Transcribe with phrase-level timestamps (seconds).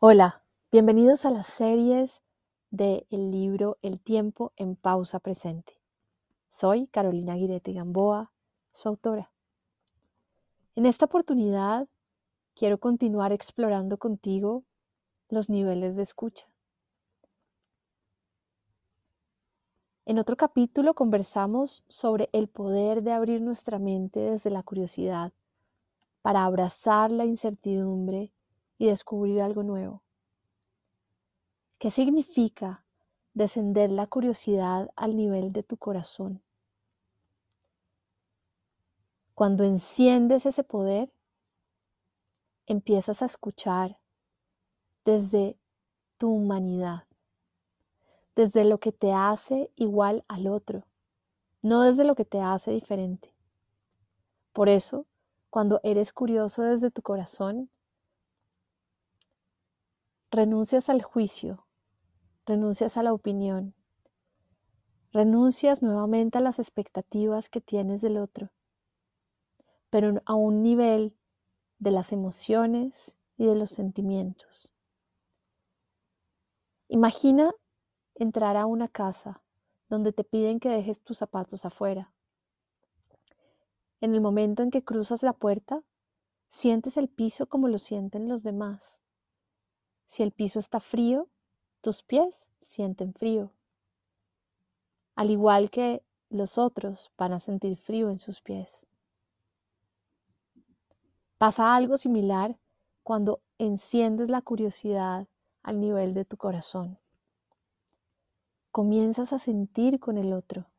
[0.00, 2.22] Hola, bienvenidos a las series
[2.70, 5.72] del el libro El tiempo en pausa presente.
[6.48, 8.30] Soy Carolina Guirete Gamboa,
[8.70, 9.32] su autora.
[10.76, 11.88] En esta oportunidad
[12.54, 14.62] quiero continuar explorando contigo
[15.30, 16.46] los niveles de escucha.
[20.06, 25.32] En otro capítulo conversamos sobre el poder de abrir nuestra mente desde la curiosidad
[26.22, 28.32] para abrazar la incertidumbre
[28.78, 30.02] y descubrir algo nuevo.
[31.78, 32.84] ¿Qué significa
[33.34, 36.42] descender la curiosidad al nivel de tu corazón?
[39.34, 41.12] Cuando enciendes ese poder,
[42.66, 43.98] empiezas a escuchar
[45.04, 45.56] desde
[46.16, 47.06] tu humanidad,
[48.34, 50.84] desde lo que te hace igual al otro,
[51.62, 53.32] no desde lo que te hace diferente.
[54.52, 55.06] Por eso,
[55.50, 57.70] cuando eres curioso desde tu corazón,
[60.30, 61.66] renuncias al juicio,
[62.44, 63.74] renuncias a la opinión,
[65.10, 68.50] renuncias nuevamente a las expectativas que tienes del otro,
[69.88, 71.16] pero a un nivel
[71.78, 74.74] de las emociones y de los sentimientos.
[76.88, 77.54] Imagina
[78.14, 79.42] entrar a una casa
[79.88, 82.12] donde te piden que dejes tus zapatos afuera.
[84.00, 85.82] En el momento en que cruzas la puerta,
[86.48, 89.00] sientes el piso como lo sienten los demás.
[90.08, 91.28] Si el piso está frío,
[91.82, 93.52] tus pies sienten frío.
[95.14, 98.86] Al igual que los otros van a sentir frío en sus pies.
[101.36, 102.58] Pasa algo similar
[103.02, 105.28] cuando enciendes la curiosidad
[105.62, 106.98] al nivel de tu corazón.
[108.70, 110.70] Comienzas a sentir con el otro.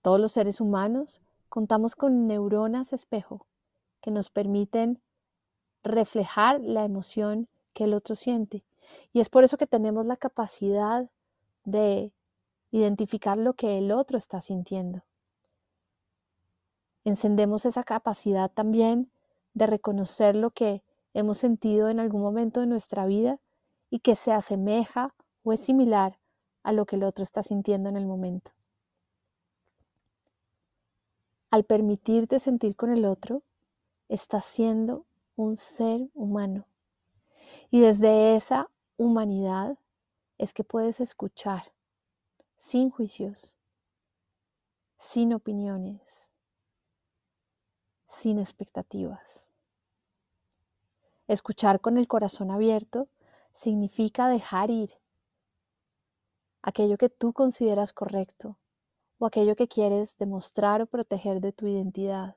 [0.00, 3.46] Todos los seres humanos contamos con neuronas espejo
[4.00, 5.00] que nos permiten
[5.82, 8.64] reflejar la emoción que el otro siente.
[9.12, 11.08] Y es por eso que tenemos la capacidad
[11.64, 12.12] de
[12.70, 15.02] identificar lo que el otro está sintiendo.
[17.04, 19.10] Encendemos esa capacidad también
[19.54, 20.82] de reconocer lo que
[21.14, 23.38] hemos sentido en algún momento de nuestra vida
[23.90, 25.14] y que se asemeja
[25.44, 26.18] o es similar
[26.62, 28.52] a lo que el otro está sintiendo en el momento.
[31.50, 33.42] Al permitirte sentir con el otro,
[34.08, 35.04] estás siendo
[35.42, 36.66] un ser humano.
[37.70, 39.78] Y desde esa humanidad
[40.38, 41.72] es que puedes escuchar
[42.56, 43.58] sin juicios,
[44.98, 46.30] sin opiniones,
[48.06, 49.52] sin expectativas.
[51.28, 53.08] Escuchar con el corazón abierto
[53.52, 54.98] significa dejar ir
[56.62, 58.56] aquello que tú consideras correcto
[59.18, 62.36] o aquello que quieres demostrar o proteger de tu identidad.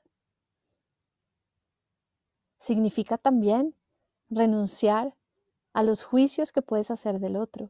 [2.66, 3.76] Significa también
[4.28, 5.16] renunciar
[5.72, 7.70] a los juicios que puedes hacer del otro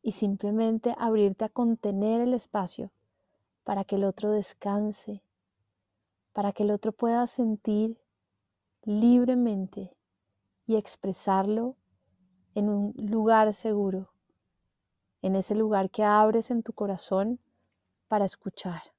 [0.00, 2.90] y simplemente abrirte a contener el espacio
[3.62, 5.22] para que el otro descanse,
[6.32, 8.00] para que el otro pueda sentir
[8.82, 9.94] libremente
[10.66, 11.76] y expresarlo
[12.54, 14.08] en un lugar seguro,
[15.20, 17.40] en ese lugar que abres en tu corazón
[18.08, 18.93] para escuchar.